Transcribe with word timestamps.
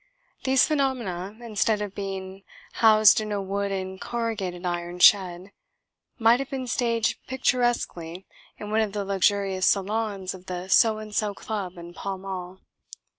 These 0.45 0.65
phenomena, 0.65 1.37
instead 1.45 1.79
of 1.79 1.93
being 1.93 2.41
housed 2.73 3.21
in 3.21 3.31
a 3.31 3.39
wood 3.39 3.71
and 3.71 4.01
corrugated 4.01 4.65
iron 4.65 4.97
shed, 4.97 5.51
might 6.17 6.39
have 6.39 6.49
been 6.49 6.65
staged 6.65 7.19
picturesquely 7.27 8.25
in 8.57 8.71
one 8.71 8.81
of 8.81 8.93
the 8.93 9.05
luxurious 9.05 9.67
salons 9.67 10.33
of 10.33 10.47
the 10.47 10.69
So 10.69 10.97
and 10.97 11.13
So 11.13 11.35
Club 11.35 11.77
in 11.77 11.93
Pall 11.93 12.17
Mall. 12.17 12.61